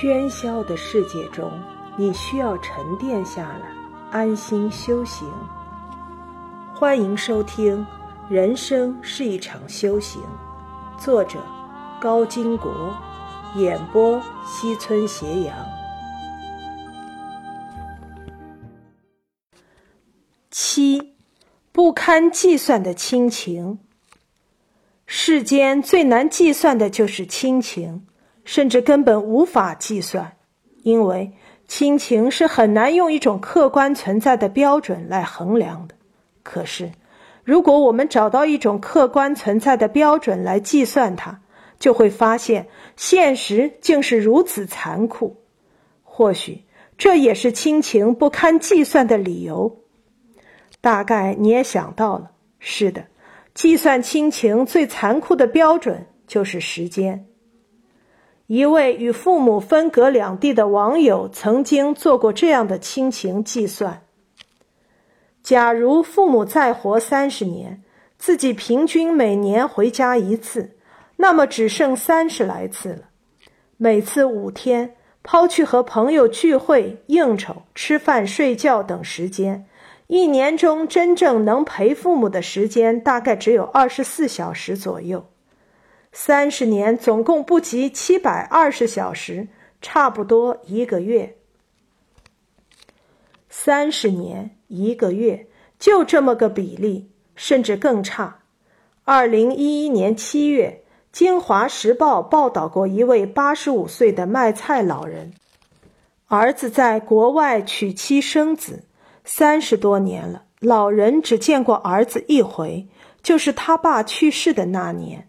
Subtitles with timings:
[0.00, 1.52] 喧嚣的世界中，
[1.94, 3.70] 你需要沉淀下来，
[4.10, 5.30] 安心修行。
[6.74, 7.86] 欢迎收听
[8.32, 10.22] 《人生是一场修行》，
[10.98, 11.38] 作者
[12.00, 12.96] 高金国，
[13.56, 15.54] 演播西村斜阳。
[20.50, 21.12] 七，
[21.72, 23.78] 不堪计算的亲情。
[25.04, 28.06] 世间最难计算的就是亲情。
[28.44, 30.36] 甚至根本无法计算，
[30.82, 31.32] 因为
[31.68, 35.94] 亲情是很难用一种客观存在的标准来衡量的。
[36.42, 36.90] 可是，
[37.44, 41.40] 如果我们找到一种客观存在的标准来计算它，
[41.78, 45.36] 就会发现现实竟是如此残酷。
[46.02, 46.64] 或许
[46.98, 49.80] 这也是亲情不堪计算的理由。
[50.80, 53.04] 大概你也想到了，是的，
[53.54, 57.26] 计算亲情最残酷的标准就是时间。
[58.50, 64.02] 一位与父母分隔两地的网友曾经做过这样的亲情计算：
[65.40, 67.80] 假如父母再活三十年，
[68.18, 70.76] 自己平均每年回家一次，
[71.18, 73.02] 那么只剩三十来次了。
[73.76, 79.64] 每次五天，抛去和朋友聚会、应酬、吃饭、睡觉等时间，
[80.08, 85.24] 一年中真正能陪父母的时间大概只有二十四小时左右。
[86.12, 89.46] 三十年总共不及七百二十小时，
[89.80, 91.36] 差不多一个月。
[93.48, 95.46] 三十年一个月，
[95.78, 98.40] 就这么个比例，甚至更差。
[99.04, 105.32] 二零一一年七月，《京华时报》报道过一位八十五岁的卖菜老人，
[106.26, 108.84] 儿子在国外娶妻生子，
[109.24, 112.88] 三十多年了，老人只见过儿子一回，
[113.22, 115.28] 就是他爸去世的那年。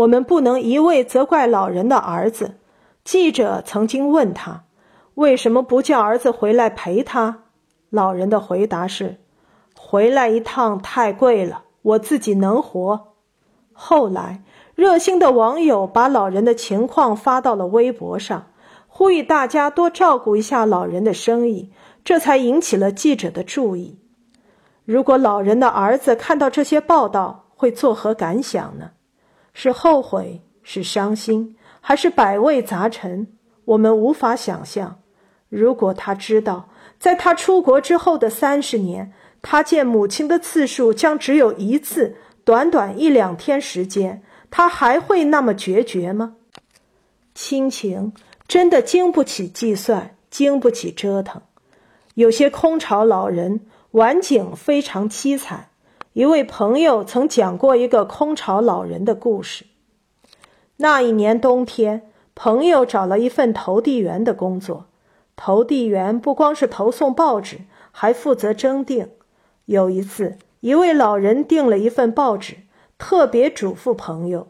[0.00, 2.56] 我们不能一味责怪老人的儿子。
[3.04, 4.64] 记者曾经问他
[5.14, 7.42] ：“为什么不叫儿子回来陪他？”
[7.90, 9.18] 老人的回答是
[9.76, 13.08] ：“回来一趟太贵了，我自己能活。”
[13.72, 14.42] 后来，
[14.74, 18.46] 热心的网友把老人的情况发到了微博上，
[18.88, 21.72] 呼吁大家多照顾一下老人的生意，
[22.02, 23.98] 这才引起了记者的注意。
[24.86, 28.92] 如果老人的儿子看到这些报道，会作何感想呢？
[29.62, 33.26] 是后悔，是伤心，还是百味杂陈？
[33.66, 35.02] 我们无法想象。
[35.50, 39.12] 如果他知道，在他出国之后的三十年，
[39.42, 46.36] 他见母亲的次数将只有一次，短短一两天时间，他还会那么决绝吗？
[47.34, 48.14] 亲情
[48.48, 51.42] 真的经不起计算，经不起折腾。
[52.14, 53.60] 有些空巢老人，
[53.90, 55.68] 晚景非常凄惨。
[56.12, 59.64] 一位朋友曾讲过一个空巢老人的故事。
[60.78, 64.86] 那一年冬天，朋友找了一份投递员的工作。
[65.36, 67.60] 投递员不光是投送报纸，
[67.92, 69.08] 还负责征订。
[69.66, 72.56] 有一次，一位老人订了一份报纸，
[72.98, 74.48] 特别嘱咐朋友：“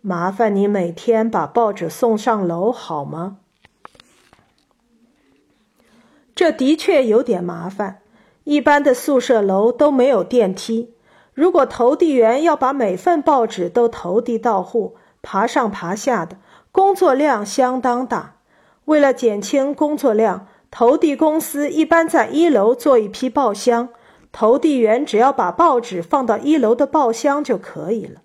[0.00, 3.38] 麻烦你每天把报纸送上楼，好吗？”
[6.32, 8.01] 这的确有点麻烦。
[8.44, 10.94] 一般的宿舍楼都没有电梯，
[11.32, 16.36] 如果投递员要把每份报纸都投递到户，爬上爬下的
[16.72, 18.36] 工作量相当大。
[18.86, 23.90] 为了减轻工作量，投递公司一般在一楼做一批报箱，
[24.32, 28.20] 投递员只要把报纸放到一楼的报箱就可以了。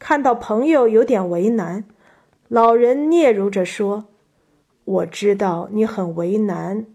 [0.00, 1.84] 看到朋友有点为难，
[2.48, 4.06] 老人嗫嚅着说
[4.84, 6.86] ：“我知道你很为难。”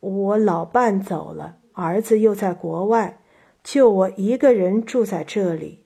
[0.00, 3.18] 我老伴走了，儿子又在国外，
[3.64, 5.84] 就我一个人住在这里。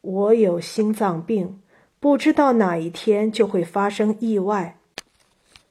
[0.00, 1.60] 我有心脏病，
[1.98, 4.78] 不知道哪一天就会发生意外，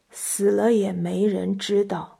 [0.09, 2.19] 死了也没人知道。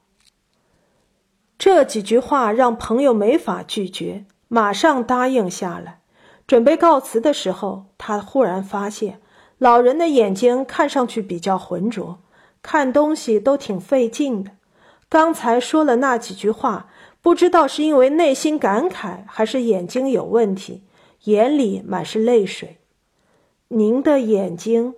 [1.57, 6.01] 这几句话让朋友没法拒绝，马上答应下来。
[6.45, 9.19] 准备告辞的时候，他忽然发现
[9.57, 12.19] 老人的眼睛看上去比较浑浊，
[12.61, 14.51] 看东西都挺费劲的。
[15.15, 16.89] 刚才说了那几句话，
[17.21, 20.83] 不知道是因为内心感慨，还是眼睛有问题，
[21.23, 22.79] 眼里满是泪水。
[23.69, 24.95] 您的眼睛，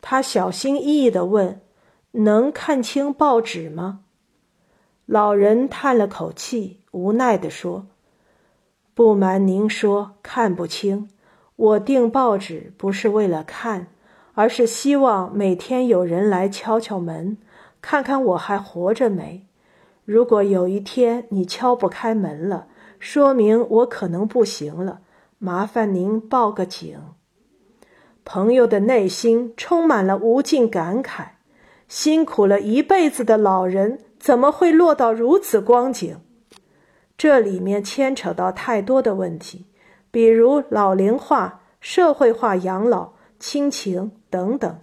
[0.00, 1.60] 他小心翼翼地问
[2.10, 4.00] ：“能看清报纸吗？”
[5.06, 7.86] 老人叹了口气，无奈地说
[8.94, 11.08] ：“不瞒您说，看不清。
[11.54, 13.86] 我订报纸不是为了看，
[14.34, 17.38] 而是希望每天有人来敲敲门。”
[17.80, 19.46] 看看我还活着没？
[20.04, 22.66] 如果有一天你敲不开门了，
[22.98, 25.00] 说明我可能不行了。
[25.38, 26.98] 麻烦您报个警。
[28.24, 31.26] 朋友的内心充满了无尽感慨。
[31.88, 36.16] 辛苦了一辈子的老人怎么会落到如此光景？
[37.18, 39.66] 这里面牵扯到太多的问题，
[40.10, 44.80] 比如老龄化、社会化养老、亲情等等。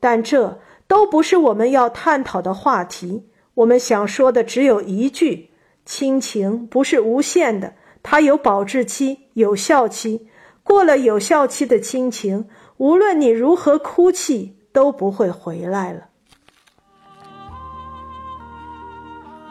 [0.00, 0.58] 但这
[0.88, 3.28] 都不是我们要探讨的话题。
[3.54, 5.50] 我们想说的只有一句：
[5.84, 10.28] 亲情不是无限的，它有保质期、有效期。
[10.62, 16.06] 过了有效期的亲情，无论你如何哭泣，都不会回来了。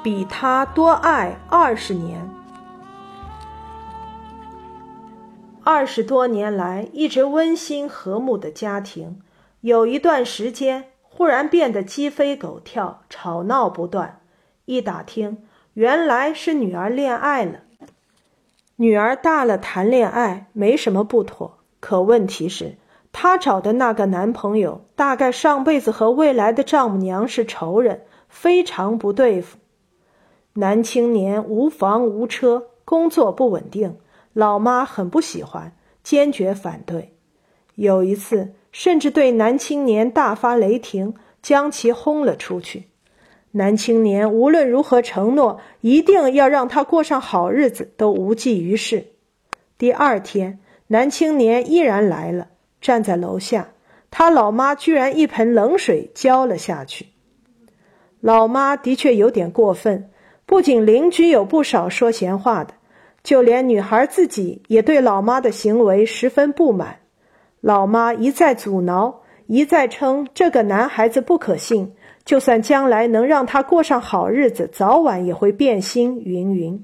[0.02, 2.28] 比他多爱二十年，
[5.64, 9.22] 二十多年来一直温馨和睦的家庭，
[9.60, 14.22] 有一段时间忽然变得鸡飞狗跳，吵闹不断。
[14.66, 15.44] 一打听，
[15.74, 17.60] 原来是女儿恋爱了。
[18.78, 22.78] 女儿大了，谈恋爱没什么不妥，可问题是，
[23.12, 29.58] 她找的那个男朋友大概上辈子和未来的丈母娘是仇人，非常不对付。
[30.54, 33.98] 男青年无房无车，工作不稳定，
[34.34, 37.14] 老妈很不喜欢，坚决反对。
[37.76, 42.88] 有一次，甚至对男青年大发雷霆，将其轰了出去。
[43.52, 49.08] 男青年无论如何承诺一定要让他过上好日子，都无济于事。
[49.78, 52.48] 第二天，男青年依然来了，
[52.80, 53.70] 站在楼下，
[54.10, 57.08] 他老妈居然一盆冷水浇了下去。
[58.22, 60.10] 老妈的确有点过分。
[60.46, 62.74] 不仅邻居有不少说闲话的，
[63.24, 67.01] 就连女孩自己也对老妈的行为十分不满。
[67.62, 71.94] 老妈一再阻挠，一再称这个男孩子不可信，
[72.26, 76.20] 就算将来能让他过上好日子，早晚也会变心。
[76.20, 76.84] 云云。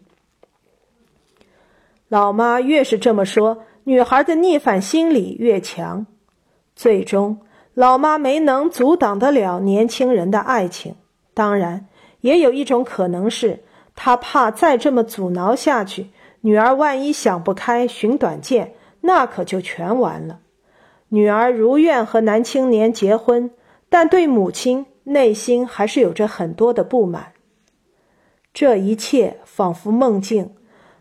[2.08, 6.06] 老妈越是这么说，女孩的逆反心理越强。
[6.76, 7.40] 最终，
[7.74, 10.96] 老妈没能阻挡得了年轻人的爱情。
[11.34, 11.88] 当然。
[12.22, 13.64] 也有一种可能是，
[13.96, 16.10] 他怕再这么阻挠下去，
[16.42, 20.40] 女儿万一想不开寻短见，那可就全完了。
[21.10, 23.52] 女儿如愿和男青年结婚，
[23.90, 27.34] 但对母亲内心还是有着很多的不满。
[28.54, 30.56] 这一切仿佛梦境，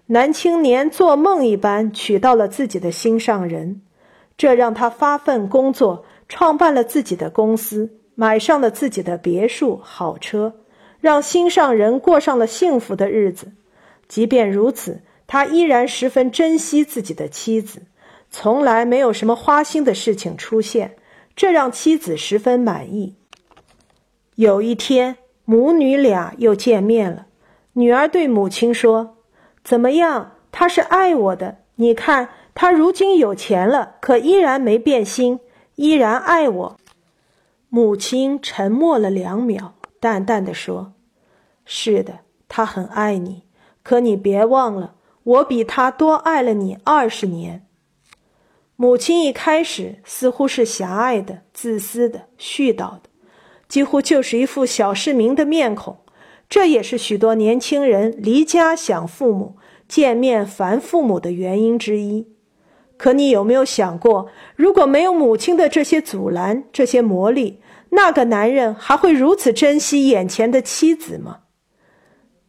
[0.07, 3.83] 男青年做梦一般娶到了自己的心上人，
[4.37, 10.55] 这让他发奋工作，创办了自己的公司，买上了自己的别墅、好车。
[11.01, 13.53] 让心上人过上了幸福的日子，
[14.09, 17.83] 即便如此，他依然十分珍惜自己的妻子，
[18.31, 20.97] 从来没有什么花心的事情出现，
[21.35, 23.15] 这让妻子十分满意。
[24.35, 27.27] 有一天，母女俩又见面了，
[27.73, 29.17] 女儿对母亲说
[29.65, 30.33] ：“怎么样？
[30.53, 31.59] 他是爱我的。
[31.77, 35.41] 你看，他如今有钱了，可依然没变心，
[35.77, 36.77] 依然爱我。”
[37.69, 39.75] 母亲沉默了两秒。
[39.99, 40.93] 淡淡的说
[41.65, 43.43] ：“是的，他很爱你，
[43.83, 47.66] 可你别忘了，我比他多爱了你二十年。”
[48.77, 53.03] 母亲一开始似乎是狭隘的、自私的、絮叨的，
[53.69, 55.97] 几乎就是一副小市民的面孔。
[56.49, 59.57] 这也是许多年轻人离家想父母、
[59.89, 62.29] 见面烦父母的原因之一。
[62.99, 67.57] 可你有没有想过，如果没有母亲的这些阻拦、这些磨砺？
[67.91, 71.39] 那个男人还会如此珍惜眼前的妻子吗？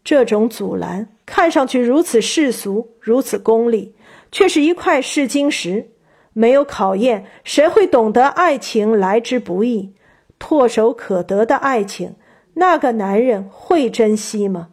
[0.03, 3.95] 这种阻拦看上去如此世俗，如此功利，
[4.31, 5.91] 却是一块试金石。
[6.37, 9.95] 没有考验，谁会懂得爱情来之不易、
[10.39, 12.13] 唾手可得的爱情？
[12.53, 14.67] 那个男人会珍惜吗？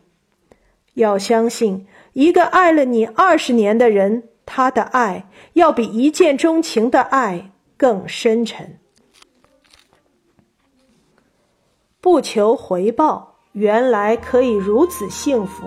[0.92, 8.78] 要相信，一个爱了你二十年的人，他的爱要比一见钟情的爱更深沉。
[12.02, 15.64] 不求回报，原来可以如此幸福。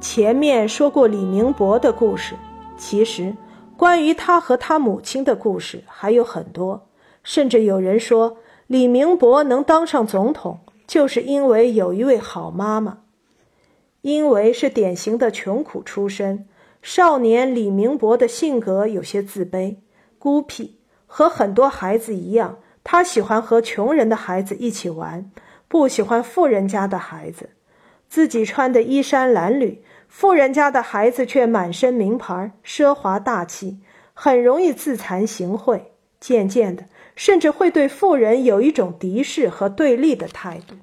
[0.00, 2.34] 前面说过李明博的故事，
[2.76, 3.32] 其实
[3.82, 6.86] 关于他和他母亲的故事还有很多，
[7.24, 8.36] 甚至有人说
[8.68, 12.98] 李明博能当上总统，就是因为有一位好妈妈。
[14.02, 16.46] 因为是典型的穷苦出身，
[16.80, 19.78] 少年李明博的性格有些自卑、
[20.16, 20.76] 孤僻，
[21.08, 22.58] 和很多孩子一样。
[22.84, 25.28] 他喜欢和穷人的孩子一起玩，
[25.66, 27.50] 不喜欢富人家的孩子。
[28.08, 29.78] 自己穿的衣衫褴褛，
[30.14, 33.78] 富人家的孩子却满身名牌，奢华大气，
[34.12, 35.80] 很容易自惭形秽。
[36.20, 36.84] 渐渐的，
[37.16, 40.76] 甚至会对富人有一种敌视和对立的态度。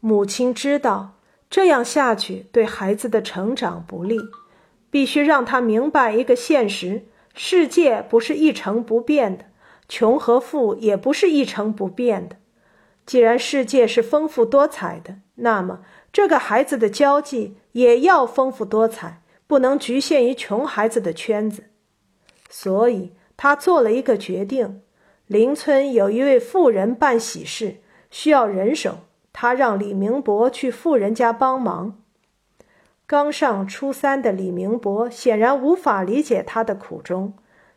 [0.00, 1.18] 母亲知道
[1.50, 4.18] 这样下去对孩子的成长不利，
[4.90, 9.44] 必须让他明白一个现实：世界不是一成不变的。
[9.90, 12.36] 穷和富也不是一成不变的。
[13.04, 21.66] 既然世界是丰富多彩的，那么这个孩子的交际也要丰富多彩，不能局限于穷孩子的圈子。
[22.50, 24.82] 所以他做了一个决定：
[25.28, 27.76] 邻村有一位富人办喜事，
[28.10, 28.96] 需要人手，
[29.32, 32.02] 他让李明博去富人家帮忙。
[33.06, 37.34] 刚上初三的李明博显然无法理解他的苦衷，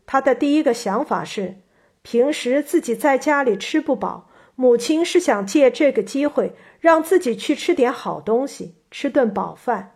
[0.08, 1.58] 他的第一个想法是：
[2.02, 4.30] 平时自己在家里吃不饱。
[4.56, 9.96] 母亲是想借这个机会让自己去吃点好东西，吃顿饱饭。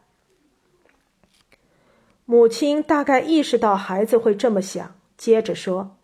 [2.25, 5.97] 母亲大概意识到孩子会这么想，接着说：“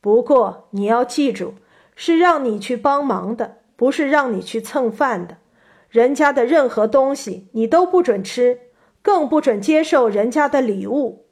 [0.00, 1.54] 不过你要记住，
[1.94, 5.38] 是让你去帮忙的，不是让你去蹭饭的。
[5.88, 8.60] 人家的任何东西你都不准吃，
[9.00, 11.24] 更不准接受人家的礼物。”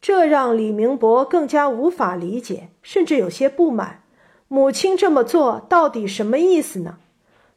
[0.00, 4.04] 这让李明博更加无法理解，甚至有些不满。
[4.48, 6.98] 母亲这么做到底什么意思呢？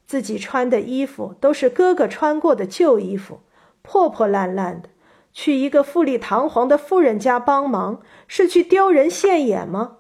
[0.07, 3.41] 自己穿的衣服都是哥哥穿过的旧衣服，
[3.81, 4.87] 破破烂烂的，
[5.33, 9.97] 去一个富丽堂皇的富人家帮忙，是去丢人现眼吗？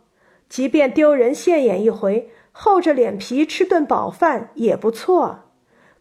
[0.47, 5.41] 即便丢人现眼一回，厚着脸皮吃顿饱饭也不错。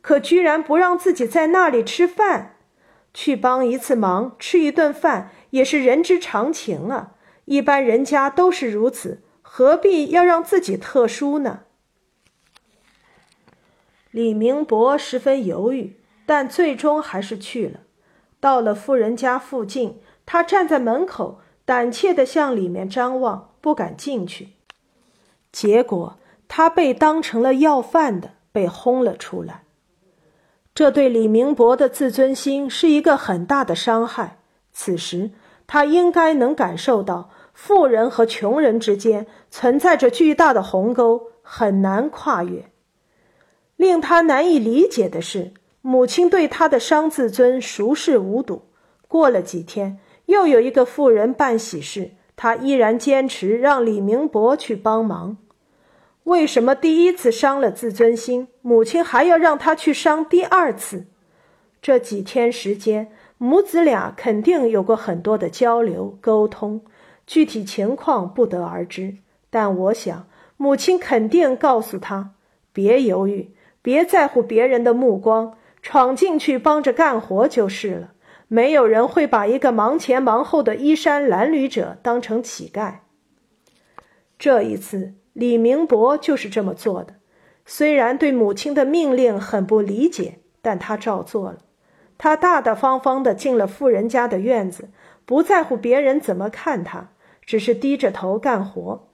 [0.00, 2.58] 可居然不让自己在那里吃饭，
[3.12, 7.14] 去帮一次忙，吃一顿饭也是人之常情啊，
[7.46, 9.22] 一般人家都是如此。
[9.42, 11.62] 何必要让自己特殊呢？
[14.16, 15.94] 李明博十分犹豫，
[16.24, 17.80] 但最终还是去了。
[18.40, 24.48] 到了富人家附近，他站在门口，胆怯地向里面张望，不敢进去。
[25.52, 26.16] 结果，
[26.48, 29.64] 他被当成了要饭的，被轰了出来。
[30.74, 34.38] 这对李明博的自尊心是一个很大的伤害。
[34.72, 35.32] 此时，
[35.66, 37.28] 他应该能感受到。
[37.52, 42.70] 富人和穷人之间存在着巨大的鸿沟，很难跨越。
[43.76, 45.52] 令他难以理解的是，
[45.82, 48.62] 母亲对他的伤自尊熟视无睹。
[49.08, 55.36] 过了几天，又有一个妇人办喜事，他依然坚持让李明博去帮忙。
[56.24, 61.06] 为什么第一次伤了自尊心，母亲还要让他去伤第二次？
[61.80, 66.80] 这几天时间，母子俩肯定有过很多的交流沟通。
[67.26, 69.16] 具体情况不得而知，
[69.50, 72.30] 但我想母亲肯定告诉他：
[72.72, 73.50] 别犹豫，
[73.86, 78.14] 别在乎别人的目光，闯进去帮着干活就是了。
[78.48, 82.94] 没有人会把一个忙前忙后的衣衫褴褛者当成乞丐。
[84.40, 87.14] 这一次，李明博就是这么做的。
[87.64, 91.58] 虽然对母亲的命令很不理解，但他照做了。
[92.18, 94.88] 他大大方方地进了富人家的院子，
[95.24, 97.10] 不在乎别人怎么看他。
[97.44, 99.06] 只是低着头干活，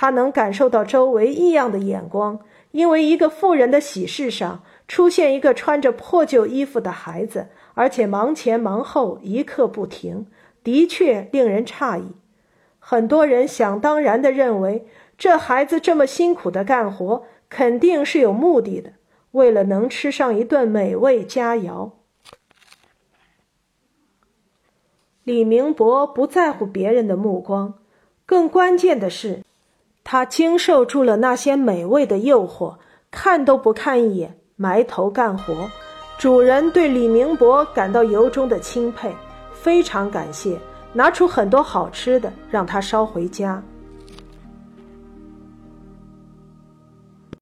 [0.00, 2.38] 他能感受到周围异样的眼光，
[2.70, 10.28] 因为一个富人的喜事上出现一个穿着破旧衣服的孩子，而且忙前忙后，一刻不停，
[10.62, 12.12] 的确令人诧异。
[12.78, 14.86] 很多人想当然地认为，
[15.18, 18.92] 这孩子这么辛苦的干活，肯定是有目的的，
[19.32, 21.90] 为了能吃上一顿美味佳肴。
[25.24, 27.74] 李明博不在乎别人的目光，
[28.24, 29.42] 更关键的是，
[30.10, 32.74] 他经受住了那些美味的诱惑，
[33.10, 35.68] 看都不看一眼，埋头干活。
[36.16, 39.14] 主人对李明博感到由衷的钦佩，
[39.52, 40.58] 非常感谢，
[40.94, 43.62] 拿出很多好吃的让他捎回家。